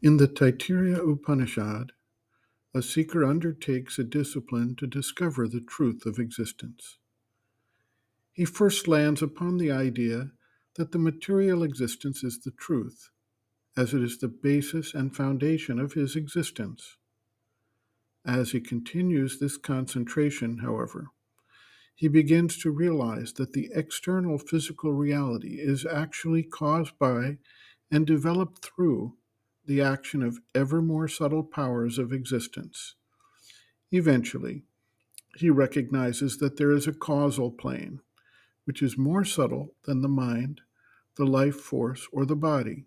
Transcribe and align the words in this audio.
In 0.00 0.18
the 0.18 0.28
Taittiriya 0.28 0.98
Upanishad, 0.98 1.90
a 2.72 2.82
seeker 2.82 3.24
undertakes 3.24 3.98
a 3.98 4.04
discipline 4.04 4.76
to 4.76 4.86
discover 4.86 5.48
the 5.48 5.60
truth 5.60 6.06
of 6.06 6.20
existence. 6.20 6.98
He 8.32 8.44
first 8.44 8.86
lands 8.86 9.22
upon 9.22 9.58
the 9.58 9.72
idea 9.72 10.30
that 10.76 10.92
the 10.92 11.00
material 11.00 11.64
existence 11.64 12.22
is 12.22 12.38
the 12.38 12.52
truth, 12.52 13.10
as 13.76 13.92
it 13.92 14.00
is 14.00 14.18
the 14.18 14.28
basis 14.28 14.94
and 14.94 15.16
foundation 15.16 15.80
of 15.80 15.94
his 15.94 16.14
existence. 16.14 16.96
As 18.24 18.52
he 18.52 18.60
continues 18.60 19.40
this 19.40 19.56
concentration, 19.56 20.58
however, 20.58 21.08
he 21.96 22.06
begins 22.06 22.56
to 22.58 22.70
realize 22.70 23.32
that 23.32 23.52
the 23.52 23.68
external 23.74 24.38
physical 24.38 24.92
reality 24.92 25.56
is 25.58 25.84
actually 25.84 26.44
caused 26.44 26.96
by 27.00 27.38
and 27.90 28.06
developed 28.06 28.64
through 28.64 29.14
the 29.68 29.80
action 29.80 30.24
of 30.24 30.40
ever 30.56 30.82
more 30.82 31.06
subtle 31.06 31.44
powers 31.44 31.96
of 31.96 32.12
existence. 32.12 32.96
Eventually, 33.92 34.64
he 35.36 35.48
recognizes 35.48 36.38
that 36.38 36.56
there 36.56 36.72
is 36.72 36.88
a 36.88 36.92
causal 36.92 37.52
plane, 37.52 38.00
which 38.64 38.82
is 38.82 38.98
more 38.98 39.24
subtle 39.24 39.74
than 39.84 40.02
the 40.02 40.08
mind, 40.08 40.62
the 41.16 41.24
life 41.24 41.60
force, 41.60 42.08
or 42.10 42.26
the 42.26 42.34
body, 42.34 42.86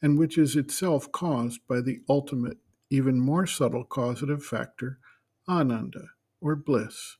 and 0.00 0.18
which 0.18 0.38
is 0.38 0.56
itself 0.56 1.12
caused 1.12 1.60
by 1.68 1.82
the 1.82 2.00
ultimate, 2.08 2.56
even 2.88 3.20
more 3.20 3.46
subtle 3.46 3.84
causative 3.84 4.42
factor, 4.42 4.98
ananda, 5.46 6.06
or 6.40 6.56
bliss 6.56 7.18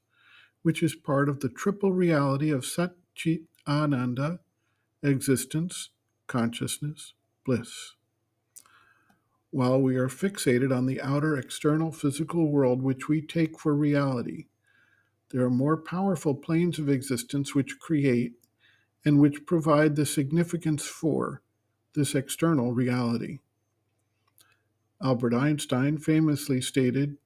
which 0.64 0.82
is 0.82 0.94
part 0.96 1.28
of 1.28 1.40
the 1.40 1.48
triple 1.50 1.92
reality 1.92 2.50
of 2.50 2.64
Sat 2.64 2.94
Chit 3.14 3.42
Ananda, 3.68 4.40
existence, 5.02 5.90
consciousness, 6.26 7.12
bliss. 7.44 7.92
While 9.54 9.80
we 9.82 9.94
are 9.94 10.08
fixated 10.08 10.76
on 10.76 10.86
the 10.86 11.00
outer 11.00 11.36
external 11.36 11.92
physical 11.92 12.50
world 12.50 12.82
which 12.82 13.08
we 13.08 13.22
take 13.22 13.56
for 13.56 13.72
reality, 13.72 14.46
there 15.30 15.44
are 15.44 15.48
more 15.48 15.76
powerful 15.76 16.34
planes 16.34 16.80
of 16.80 16.88
existence 16.88 17.54
which 17.54 17.78
create 17.78 18.32
and 19.04 19.20
which 19.20 19.46
provide 19.46 19.94
the 19.94 20.06
significance 20.06 20.84
for 20.84 21.40
this 21.94 22.16
external 22.16 22.72
reality. 22.72 23.38
Albert 25.00 25.34
Einstein 25.34 25.98
famously 25.98 26.60
stated 26.60 27.16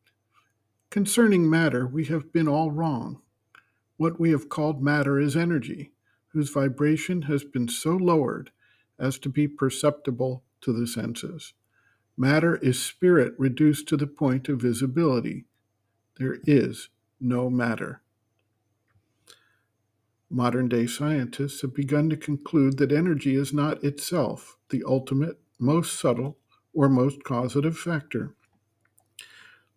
Concerning 0.91 1.49
matter, 1.49 1.87
we 1.87 2.05
have 2.05 2.31
been 2.31 2.47
all 2.47 2.71
wrong. 2.71 3.23
What 3.97 4.21
we 4.21 4.33
have 4.33 4.51
called 4.51 4.83
matter 4.83 5.19
is 5.19 5.35
energy, 5.35 5.93
whose 6.35 6.51
vibration 6.51 7.23
has 7.23 7.43
been 7.43 7.69
so 7.69 7.93
lowered 7.93 8.51
as 8.99 9.19
to 9.21 9.31
be 9.31 9.49
perceptible 9.49 10.45
to 10.61 10.75
the 10.79 10.87
senses. 10.87 11.55
Matter 12.19 12.57
is 12.57 12.83
spirit 12.83 13.35
reduced 13.39 13.89
to 13.89 13.97
the 13.97 14.09
point 14.09 14.51
of 14.51 14.61
visibility. 14.61 15.47
There 16.19 16.39
is 16.45 16.91
no 17.21 17.49
matter. 17.49 18.03
Modern 20.29 20.69
day 20.69 20.87
scientists 20.87 21.63
have 21.63 21.75
begun 21.75 22.11
to 22.11 22.17
conclude 22.17 22.77
that 22.79 22.93
energy 22.93 23.37
is 23.37 23.55
not 23.55 23.83
itself 23.83 24.59
the 24.69 24.85
ultimate, 24.87 25.39
most 25.59 25.99
subtle, 25.99 26.37
or 26.75 26.91
most 26.91 27.25
causative 27.25 27.79
factor 27.79 28.35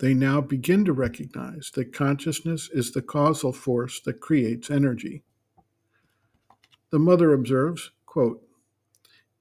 they 0.02 0.16
now 0.16 0.42
begin 0.42 0.84
to 0.84 0.94
recognize 0.94 1.70
that 1.76 1.94
consciousness 1.94 2.72
is 2.74 2.92
the 2.92 3.04
causal 3.04 3.54
force 3.54 4.00
that 4.02 4.20
creates 4.20 4.72
energy. 4.72 5.22
The 6.90 6.98
mother 6.98 7.34
observes, 7.34 7.92
quote, 8.08 8.42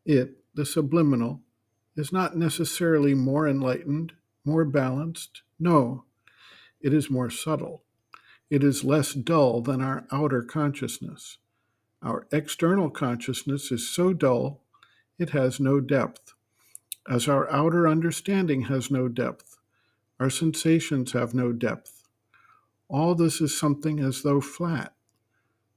It, 0.05 0.37
the 0.53 0.67
subliminal, 0.67 1.41
is 2.01 2.13
not 2.13 2.37
necessarily 2.37 3.13
more 3.13 3.47
enlightened, 3.47 4.15
more 4.45 4.65
balanced. 4.65 5.43
No, 5.59 6.05
it 6.81 6.95
is 6.95 7.11
more 7.11 7.29
subtle. 7.29 7.83
It 8.49 8.65
is 8.65 8.83
less 8.83 9.13
dull 9.13 9.61
than 9.61 9.83
our 9.83 10.07
outer 10.11 10.43
consciousness. 10.43 11.37
Our 12.03 12.27
external 12.33 12.89
consciousness 12.89 13.71
is 13.71 13.87
so 13.87 14.15
dull, 14.15 14.63
it 15.19 15.31
has 15.31 15.61
no 15.61 15.79
depth, 15.79 16.33
as 17.09 17.29
our 17.29 17.51
outer 17.53 17.87
understanding 17.87 18.63
has 18.63 18.91
no 18.91 19.07
depth. 19.07 19.59
Our 20.19 20.31
sensations 20.31 21.13
have 21.13 21.35
no 21.35 21.53
depth. 21.53 22.09
All 22.89 23.15
this 23.15 23.43
is 23.43 23.57
something 23.57 24.01
as 24.01 24.23
though 24.23 24.41
flat. 24.41 24.95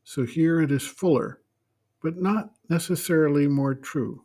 So 0.05 0.25
here 0.25 0.61
it 0.61 0.71
is 0.71 0.87
fuller, 0.87 1.41
but 2.01 2.15
not 2.15 2.51
necessarily 2.69 3.47
more 3.47 3.75
true. 3.75 4.23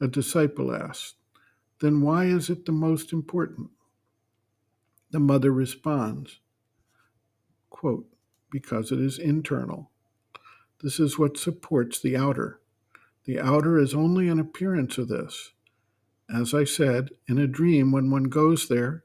A 0.00 0.06
disciple 0.06 0.72
asked, 0.72 1.16
Then 1.80 2.02
why 2.02 2.26
is 2.26 2.48
it 2.48 2.66
the 2.66 2.72
most 2.72 3.12
important? 3.12 3.70
The 5.10 5.18
mother 5.18 5.50
responds, 5.50 6.38
quote, 7.68 8.06
Because 8.48 8.92
it 8.92 9.00
is 9.00 9.18
internal. 9.18 9.90
This 10.82 11.00
is 11.00 11.18
what 11.18 11.36
supports 11.36 12.00
the 12.00 12.16
outer. 12.16 12.60
The 13.24 13.40
outer 13.40 13.76
is 13.76 13.92
only 13.92 14.28
an 14.28 14.38
appearance 14.38 14.98
of 14.98 15.08
this. 15.08 15.52
As 16.32 16.54
I 16.54 16.62
said, 16.62 17.10
in 17.26 17.38
a 17.38 17.48
dream, 17.48 17.90
when 17.90 18.10
one 18.10 18.24
goes 18.24 18.68
there, 18.68 19.02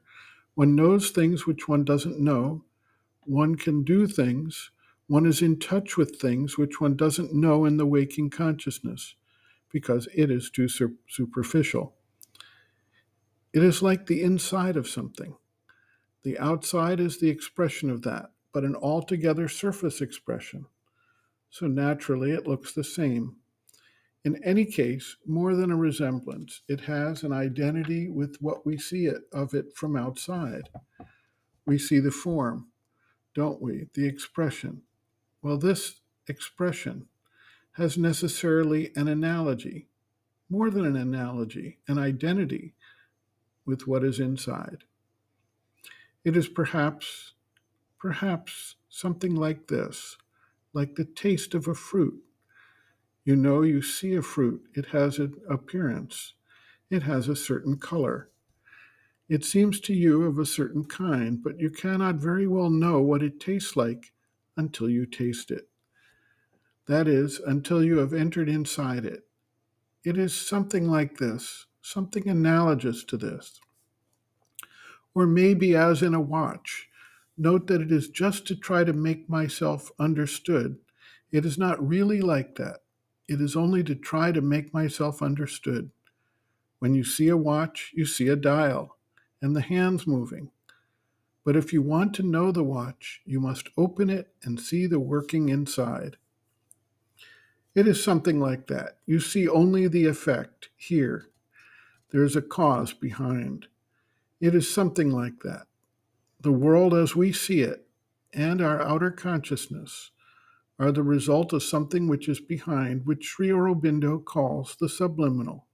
one 0.54 0.76
knows 0.76 1.10
things 1.10 1.44
which 1.44 1.66
one 1.66 1.84
doesn't 1.84 2.20
know. 2.20 2.64
One 3.22 3.56
can 3.56 3.82
do 3.82 4.06
things. 4.06 4.70
One 5.08 5.26
is 5.26 5.42
in 5.42 5.58
touch 5.58 5.96
with 5.96 6.20
things 6.20 6.56
which 6.56 6.80
one 6.80 6.94
doesn't 6.94 7.34
know 7.34 7.64
in 7.64 7.78
the 7.78 7.86
waking 7.86 8.30
consciousness 8.30 9.16
because 9.74 10.06
it 10.14 10.30
is 10.30 10.50
too 10.50 10.68
superficial. 11.08 11.96
It 13.52 13.64
is 13.64 13.82
like 13.82 14.06
the 14.06 14.22
inside 14.22 14.76
of 14.76 14.86
something. 14.86 15.34
The 16.22 16.38
outside 16.38 17.00
is 17.00 17.18
the 17.18 17.28
expression 17.28 17.90
of 17.90 18.02
that, 18.02 18.30
but 18.52 18.62
an 18.62 18.76
altogether 18.76 19.48
surface 19.48 20.00
expression. 20.00 20.66
So 21.50 21.66
naturally, 21.66 22.30
it 22.30 22.46
looks 22.46 22.72
the 22.72 22.84
same. 22.84 23.34
In 24.24 24.42
any 24.44 24.64
case, 24.64 25.16
more 25.26 25.56
than 25.56 25.72
a 25.72 25.76
resemblance, 25.76 26.62
it 26.68 26.82
has 26.82 27.24
an 27.24 27.32
identity 27.32 28.08
with 28.08 28.36
what 28.40 28.64
we 28.64 28.78
see 28.78 29.06
it 29.06 29.22
of 29.32 29.54
it 29.54 29.74
from 29.74 29.96
outside. 29.96 30.68
We 31.66 31.78
see 31.78 31.98
the 31.98 32.12
form, 32.12 32.68
don't 33.34 33.60
we? 33.60 33.88
The 33.94 34.06
expression. 34.06 34.82
Well, 35.42 35.58
this 35.58 36.00
expression 36.28 37.08
has 37.74 37.98
necessarily 37.98 38.92
an 38.96 39.08
analogy, 39.08 39.88
more 40.50 40.70
than 40.70 40.84
an 40.84 40.96
analogy, 40.96 41.78
an 41.88 41.98
identity 41.98 42.74
with 43.66 43.86
what 43.86 44.04
is 44.04 44.20
inside. 44.20 44.84
It 46.24 46.36
is 46.36 46.48
perhaps, 46.48 47.32
perhaps 47.98 48.76
something 48.88 49.34
like 49.34 49.68
this, 49.68 50.16
like 50.72 50.94
the 50.94 51.04
taste 51.04 51.54
of 51.54 51.68
a 51.68 51.74
fruit 51.74 52.22
you 53.24 53.36
know, 53.36 53.62
you 53.62 53.80
see 53.80 54.14
a 54.14 54.22
fruit, 54.22 54.62
it 54.74 54.86
has 54.86 55.18
an 55.18 55.34
appearance, 55.48 56.34
it 56.90 57.04
has 57.04 57.26
a 57.26 57.36
certain 57.36 57.78
color. 57.78 58.28
It 59.30 59.44
seems 59.44 59.80
to 59.80 59.94
you 59.94 60.24
of 60.24 60.38
a 60.38 60.44
certain 60.44 60.84
kind, 60.84 61.42
but 61.42 61.58
you 61.58 61.70
cannot 61.70 62.16
very 62.16 62.46
well 62.46 62.68
know 62.68 63.00
what 63.00 63.22
it 63.22 63.40
tastes 63.40 63.76
like 63.76 64.12
until 64.58 64.90
you 64.90 65.06
taste 65.06 65.50
it. 65.50 65.68
That 66.86 67.08
is, 67.08 67.38
until 67.38 67.82
you 67.82 67.98
have 67.98 68.12
entered 68.12 68.48
inside 68.48 69.04
it. 69.04 69.26
It 70.04 70.18
is 70.18 70.34
something 70.34 70.88
like 70.88 71.16
this, 71.16 71.66
something 71.80 72.28
analogous 72.28 73.04
to 73.04 73.16
this. 73.16 73.58
Or 75.14 75.26
maybe 75.26 75.74
as 75.74 76.02
in 76.02 76.14
a 76.14 76.20
watch. 76.20 76.88
Note 77.38 77.66
that 77.68 77.80
it 77.80 77.90
is 77.90 78.08
just 78.08 78.46
to 78.46 78.56
try 78.56 78.84
to 78.84 78.92
make 78.92 79.28
myself 79.28 79.90
understood. 79.98 80.76
It 81.32 81.46
is 81.46 81.56
not 81.56 81.86
really 81.86 82.20
like 82.20 82.56
that. 82.56 82.80
It 83.26 83.40
is 83.40 83.56
only 83.56 83.82
to 83.84 83.94
try 83.94 84.30
to 84.32 84.42
make 84.42 84.74
myself 84.74 85.22
understood. 85.22 85.90
When 86.78 86.94
you 86.94 87.02
see 87.02 87.28
a 87.28 87.36
watch, 87.36 87.92
you 87.94 88.04
see 88.04 88.28
a 88.28 88.36
dial 88.36 88.98
and 89.40 89.56
the 89.56 89.62
hands 89.62 90.06
moving. 90.06 90.50
But 91.44 91.56
if 91.56 91.72
you 91.72 91.80
want 91.80 92.14
to 92.14 92.22
know 92.22 92.52
the 92.52 92.62
watch, 92.62 93.22
you 93.24 93.40
must 93.40 93.68
open 93.76 94.10
it 94.10 94.34
and 94.42 94.60
see 94.60 94.86
the 94.86 95.00
working 95.00 95.48
inside. 95.48 96.18
It 97.74 97.88
is 97.88 98.02
something 98.02 98.38
like 98.38 98.68
that. 98.68 98.98
You 99.06 99.20
see 99.20 99.48
only 99.48 99.88
the 99.88 100.06
effect 100.06 100.68
here. 100.76 101.26
There 102.10 102.24
is 102.24 102.36
a 102.36 102.42
cause 102.42 102.92
behind. 102.92 103.66
It 104.40 104.54
is 104.54 104.72
something 104.72 105.10
like 105.10 105.40
that. 105.40 105.66
The 106.40 106.52
world 106.52 106.94
as 106.94 107.16
we 107.16 107.32
see 107.32 107.62
it 107.62 107.88
and 108.32 108.60
our 108.60 108.80
outer 108.80 109.10
consciousness 109.10 110.10
are 110.78 110.92
the 110.92 111.02
result 111.02 111.52
of 111.52 111.62
something 111.62 112.08
which 112.08 112.28
is 112.28 112.40
behind, 112.40 113.06
which 113.06 113.24
Sri 113.24 113.48
Aurobindo 113.48 114.24
calls 114.24 114.76
the 114.78 114.88
subliminal. 114.88 115.66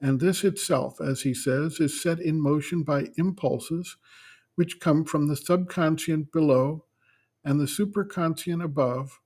And 0.00 0.20
this 0.20 0.44
itself, 0.44 1.00
as 1.00 1.22
he 1.22 1.34
says, 1.34 1.80
is 1.80 2.00
set 2.00 2.20
in 2.20 2.40
motion 2.40 2.82
by 2.82 3.08
impulses 3.16 3.96
which 4.54 4.80
come 4.80 5.04
from 5.04 5.28
the 5.28 5.36
subconscient 5.36 6.32
below 6.32 6.84
and 7.44 7.60
the 7.60 7.64
superconscient 7.64 8.62
above. 8.62 9.20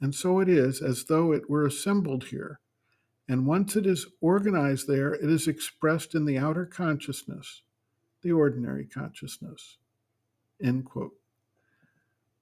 And 0.00 0.14
so 0.14 0.40
it 0.40 0.48
is 0.48 0.82
as 0.82 1.04
though 1.06 1.32
it 1.32 1.48
were 1.50 1.66
assembled 1.66 2.24
here, 2.24 2.60
And 3.28 3.46
once 3.46 3.74
it 3.76 3.86
is 3.86 4.06
organized 4.20 4.86
there, 4.86 5.14
it 5.14 5.28
is 5.28 5.48
expressed 5.48 6.14
in 6.14 6.24
the 6.26 6.38
outer 6.38 6.64
consciousness, 6.64 7.62
the 8.22 8.32
ordinary 8.32 8.86
consciousness. 8.86 9.78
End 10.62 10.84
quote. 10.84 11.14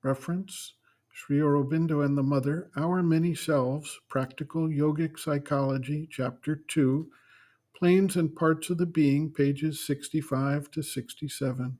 Reference 0.02 0.74
Sri 1.12 1.38
Aurobindo 1.38 2.04
and 2.04 2.18
the 2.18 2.22
Mother, 2.22 2.70
Our 2.76 3.02
Many 3.02 3.34
Selves, 3.34 4.00
Practical 4.08 4.68
Yogic 4.68 5.18
Psychology, 5.18 6.08
Chapter 6.10 6.56
2, 6.56 7.08
Planes 7.76 8.16
and 8.16 8.34
Parts 8.34 8.68
of 8.68 8.78
the 8.78 8.86
Being, 8.86 9.32
pages 9.32 9.86
65 9.86 10.70
to 10.72 10.82
67. 10.82 11.78